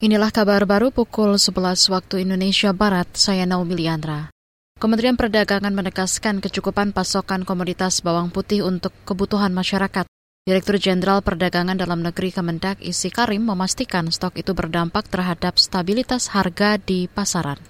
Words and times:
Inilah 0.00 0.32
kabar 0.32 0.64
baru 0.64 0.88
pukul 0.88 1.36
11 1.36 1.92
waktu 1.92 2.24
Indonesia 2.24 2.72
Barat, 2.72 3.20
saya 3.20 3.44
Naomi 3.44 3.76
Liandra. 3.76 4.32
Kementerian 4.80 5.12
Perdagangan 5.12 5.76
menegaskan 5.76 6.40
kecukupan 6.40 6.96
pasokan 6.96 7.44
komoditas 7.44 8.00
bawang 8.00 8.32
putih 8.32 8.64
untuk 8.64 8.96
kebutuhan 9.04 9.52
masyarakat. 9.52 10.08
Direktur 10.48 10.80
Jenderal 10.80 11.20
Perdagangan 11.20 11.76
Dalam 11.76 12.00
Negeri 12.00 12.32
Kemendak 12.32 12.80
Isi 12.80 13.12
Karim 13.12 13.44
memastikan 13.44 14.08
stok 14.08 14.40
itu 14.40 14.56
berdampak 14.56 15.04
terhadap 15.12 15.60
stabilitas 15.60 16.32
harga 16.32 16.80
di 16.80 17.04
pasaran. 17.04 17.60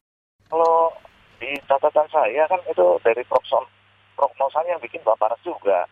Kalau 0.47 0.95
di 1.43 1.51
catatan 1.67 2.07
saya 2.15 2.47
kan 2.47 2.63
itu 2.71 2.95
dari 3.03 3.27
prognosanya 4.15 4.79
yang 4.79 4.83
bikin 4.87 5.03
Bapak 5.03 5.35
juga. 5.43 5.83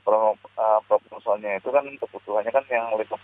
Pro, 0.00 0.32
uh, 0.32 0.80
prognosanya 0.88 1.60
itu 1.60 1.68
kan 1.68 1.84
kebutuhannya 2.00 2.48
kan 2.48 2.64
yang 2.72 2.88
55 2.96 3.20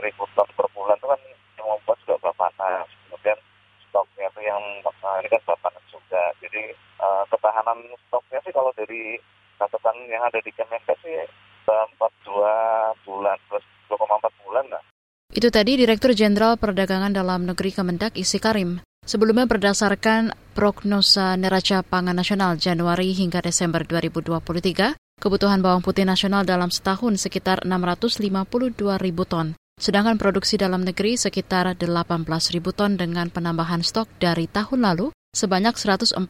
ribu 0.00 0.24
ton 0.32 0.48
per 0.56 0.64
bulan 0.72 0.96
itu 0.96 1.08
kan 1.12 1.20
yang 1.62 1.66
membuat 1.78 1.98
juga 2.02 2.16
Bapanas. 2.18 2.88
Kemudian 3.06 3.38
stoknya 3.86 4.26
itu 4.30 4.40
yang 4.42 4.62
nah 4.82 5.14
ini 5.22 5.28
kan 5.30 5.42
Bapanas 5.46 5.84
juga. 5.90 6.22
Jadi 6.42 6.62
uh, 6.98 7.24
ketahanan 7.42 7.82
stoknya 8.06 8.38
sih 8.46 8.54
kalau 8.54 8.70
dari 8.78 9.18
catatan 9.58 10.06
yang 10.06 10.22
ada 10.22 10.38
di 10.38 10.54
Kemenkes 10.54 10.94
sih 11.02 11.18
42 11.66 13.02
bulan 13.02 13.34
plus 13.50 13.66
2,4 13.90 14.46
bulan 14.46 14.64
lah. 14.70 14.82
Itu 15.34 15.50
tadi 15.50 15.74
Direktur 15.74 16.14
Jenderal 16.14 16.54
Perdagangan 16.54 17.10
Dalam 17.10 17.50
Negeri 17.50 17.74
Kemendak 17.74 18.14
Isi 18.14 18.38
Karim. 18.38 18.78
Sebelumnya 19.02 19.50
berdasarkan 19.50 20.30
prognosa 20.54 21.34
neraca 21.34 21.82
pangan 21.82 22.14
nasional 22.14 22.54
Januari 22.54 23.10
hingga 23.10 23.42
Desember 23.42 23.82
2023, 23.82 24.94
kebutuhan 25.18 25.58
bawang 25.58 25.82
putih 25.82 26.06
nasional 26.06 26.46
dalam 26.46 26.70
setahun 26.70 27.18
sekitar 27.18 27.66
652 27.66 28.22
ribu 29.02 29.26
ton. 29.26 29.58
Sedangkan 29.82 30.14
produksi 30.14 30.54
dalam 30.54 30.86
negeri 30.86 31.18
sekitar 31.18 31.74
18 31.74 32.22
ribu 32.54 32.70
ton 32.70 32.94
dengan 32.94 33.26
penambahan 33.26 33.82
stok 33.82 34.06
dari 34.22 34.46
tahun 34.46 34.86
lalu 34.86 35.10
sebanyak 35.32 35.74
143 35.74 36.20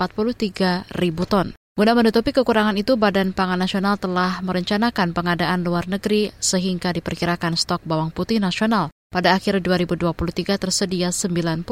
ribu 0.95 1.27
ton. 1.27 1.53
Guna 1.73 1.93
menutupi 1.97 2.31
kekurangan 2.31 2.77
itu, 2.79 2.95
Badan 2.95 3.35
Pangan 3.35 3.61
Nasional 3.61 3.97
telah 3.99 4.39
merencanakan 4.45 5.17
pengadaan 5.17 5.65
luar 5.65 5.89
negeri 5.89 6.31
sehingga 6.37 6.93
diperkirakan 6.95 7.59
stok 7.59 7.83
bawang 7.83 8.13
putih 8.13 8.39
nasional 8.39 8.93
pada 9.09 9.37
akhir 9.37 9.65
2023 9.65 10.57
tersedia 10.61 11.09
99 11.09 11.65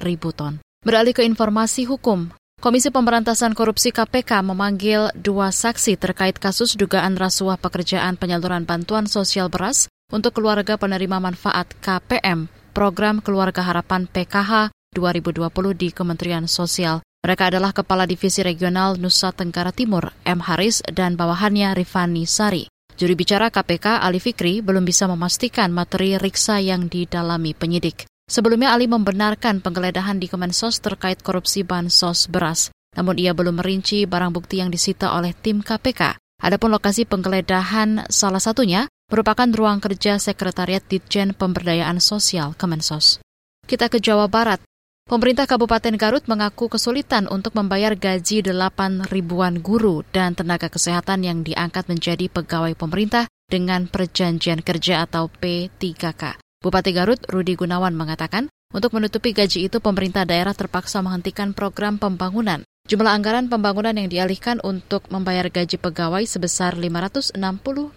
ribu 0.00 0.28
ton. 0.32 0.60
Beralih 0.80 1.12
ke 1.12 1.20
informasi 1.24 1.84
hukum, 1.84 2.32
Komisi 2.60 2.92
Pemberantasan 2.92 3.56
Korupsi 3.56 3.88
KPK 3.88 4.44
memanggil 4.44 5.12
dua 5.16 5.48
saksi 5.48 5.96
terkait 5.96 6.36
kasus 6.36 6.76
dugaan 6.76 7.16
rasuah 7.16 7.56
pekerjaan 7.56 8.20
penyaluran 8.20 8.68
bantuan 8.68 9.08
sosial 9.08 9.48
beras 9.48 9.88
untuk 10.12 10.36
keluarga 10.36 10.76
penerima 10.76 11.24
manfaat 11.24 11.72
KPM, 11.80 12.52
Program 12.72 13.24
Keluarga 13.24 13.64
Harapan 13.64 14.04
PKH 14.08 14.72
2020 14.90 15.46
di 15.74 15.88
Kementerian 15.94 16.50
Sosial. 16.50 17.00
Mereka 17.20 17.52
adalah 17.52 17.70
Kepala 17.70 18.08
Divisi 18.08 18.40
Regional 18.40 18.96
Nusa 18.96 19.30
Tenggara 19.30 19.70
Timur, 19.70 20.10
M. 20.24 20.40
Haris, 20.40 20.80
dan 20.88 21.14
bawahannya 21.14 21.76
Rifani 21.76 22.24
Sari. 22.24 22.64
Juri 22.96 23.16
bicara 23.16 23.48
KPK, 23.48 24.02
Ali 24.02 24.20
Fikri, 24.20 24.60
belum 24.60 24.84
bisa 24.84 25.08
memastikan 25.08 25.72
materi 25.72 26.20
riksa 26.20 26.60
yang 26.60 26.88
didalami 26.88 27.56
penyidik. 27.56 28.04
Sebelumnya 28.30 28.76
Ali 28.76 28.86
membenarkan 28.86 29.58
penggeledahan 29.58 30.22
di 30.22 30.30
Kemensos 30.30 30.78
terkait 30.78 31.18
korupsi 31.24 31.66
bansos 31.66 32.30
beras. 32.30 32.70
Namun 32.94 33.18
ia 33.18 33.34
belum 33.34 33.58
merinci 33.58 34.06
barang 34.06 34.30
bukti 34.30 34.62
yang 34.62 34.70
disita 34.70 35.18
oleh 35.18 35.34
tim 35.34 35.66
KPK. 35.66 36.14
Adapun 36.40 36.70
lokasi 36.72 37.04
penggeledahan 37.10 38.06
salah 38.06 38.38
satunya 38.38 38.86
merupakan 39.10 39.50
ruang 39.50 39.82
kerja 39.82 40.22
Sekretariat 40.22 40.80
Ditjen 40.86 41.34
Pemberdayaan 41.34 41.98
Sosial 41.98 42.54
Kemensos. 42.54 43.18
Kita 43.66 43.90
ke 43.90 43.98
Jawa 43.98 44.30
Barat. 44.30 44.62
Pemerintah 45.08 45.48
Kabupaten 45.48 45.96
Garut 45.96 46.28
mengaku 46.28 46.68
kesulitan 46.68 47.30
untuk 47.30 47.56
membayar 47.56 47.96
gaji 47.96 48.44
8 48.44 49.08
ribuan 49.08 49.62
guru 49.64 50.04
dan 50.12 50.36
tenaga 50.36 50.68
kesehatan 50.68 51.24
yang 51.24 51.40
diangkat 51.40 51.88
menjadi 51.88 52.28
pegawai 52.28 52.76
pemerintah 52.76 53.24
dengan 53.48 53.88
perjanjian 53.88 54.60
kerja 54.60 55.08
atau 55.08 55.32
P3K. 55.32 56.36
Bupati 56.60 56.92
Garut 56.92 57.24
Rudi 57.24 57.56
Gunawan 57.56 57.96
mengatakan, 57.96 58.52
untuk 58.70 58.92
menutupi 58.92 59.32
gaji 59.32 59.66
itu 59.66 59.80
pemerintah 59.80 60.28
daerah 60.28 60.52
terpaksa 60.52 61.00
menghentikan 61.00 61.56
program 61.56 61.96
pembangunan. 61.96 62.62
Jumlah 62.84 63.16
anggaran 63.16 63.48
pembangunan 63.48 63.96
yang 63.96 64.12
dialihkan 64.12 64.60
untuk 64.60 65.08
membayar 65.08 65.48
gaji 65.48 65.80
pegawai 65.80 66.22
sebesar 66.28 66.76
560 66.76 67.38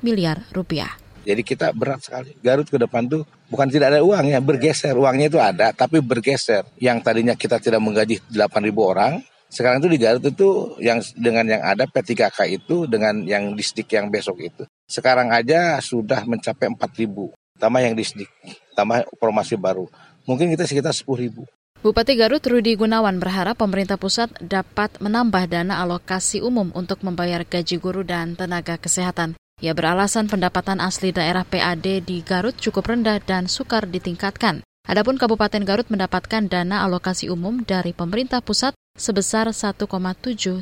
miliar 0.02 0.48
rupiah. 0.56 1.03
Jadi 1.24 1.42
kita 1.42 1.72
berat 1.72 2.04
sekali. 2.04 2.36
Garut 2.44 2.68
ke 2.68 2.76
depan 2.76 3.08
tuh 3.08 3.24
bukan 3.48 3.68
tidak 3.72 3.96
ada 3.96 4.00
uang 4.04 4.28
ya, 4.28 4.40
bergeser. 4.44 4.94
Uangnya 4.96 5.28
itu 5.32 5.40
ada, 5.40 5.72
tapi 5.72 6.04
bergeser. 6.04 6.68
Yang 6.78 6.98
tadinya 7.04 7.34
kita 7.34 7.58
tidak 7.64 7.80
menggaji 7.80 8.20
8 8.28 8.68
ribu 8.68 8.84
orang, 8.84 9.24
sekarang 9.54 9.86
itu 9.86 9.90
di 9.94 10.00
Garut 10.02 10.26
itu 10.26 10.50
yang 10.82 10.98
dengan 11.14 11.46
yang 11.46 11.62
ada 11.62 11.86
P3K 11.86 12.40
itu 12.50 12.90
dengan 12.90 13.22
yang 13.22 13.54
disdik 13.54 13.86
yang 13.94 14.10
besok 14.10 14.42
itu. 14.42 14.66
Sekarang 14.90 15.30
aja 15.30 15.78
sudah 15.78 16.26
mencapai 16.26 16.74
4 16.74 16.82
ribu. 16.98 17.30
Tambah 17.62 17.80
yang 17.80 17.94
disdik, 17.94 18.28
tambah 18.74 19.06
formasi 19.22 19.56
baru. 19.56 19.86
Mungkin 20.26 20.50
kita 20.52 20.66
sekitar 20.66 20.92
10 20.92 21.06
ribu. 21.22 21.46
Bupati 21.84 22.16
Garut 22.16 22.40
Rudi 22.40 22.80
Gunawan 22.80 23.20
berharap 23.20 23.60
pemerintah 23.60 24.00
pusat 24.00 24.32
dapat 24.40 25.04
menambah 25.04 25.52
dana 25.52 25.84
alokasi 25.84 26.40
umum 26.40 26.72
untuk 26.74 27.04
membayar 27.04 27.44
gaji 27.44 27.76
guru 27.78 28.08
dan 28.08 28.40
tenaga 28.40 28.80
kesehatan. 28.80 29.36
Ia 29.64 29.72
beralasan 29.72 30.28
pendapatan 30.28 30.84
asli 30.84 31.16
daerah 31.16 31.48
PAD 31.48 32.04
di 32.04 32.20
Garut 32.20 32.52
cukup 32.60 32.92
rendah 32.92 33.24
dan 33.24 33.48
sukar 33.48 33.88
ditingkatkan. 33.88 34.60
Adapun 34.84 35.16
Kabupaten 35.16 35.64
Garut 35.64 35.88
mendapatkan 35.88 36.52
dana 36.52 36.84
alokasi 36.84 37.32
umum 37.32 37.64
dari 37.64 37.96
pemerintah 37.96 38.44
pusat 38.44 38.76
sebesar 39.00 39.56
1,7 39.56 39.88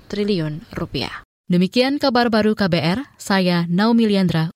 triliun 0.05 0.69
rupiah. 0.77 1.25
Demikian 1.49 1.97
kabar 1.97 2.29
baru 2.29 2.53
KBR, 2.53 3.17
saya 3.17 3.65
Naomi 3.65 4.05
Liandra 4.05 4.53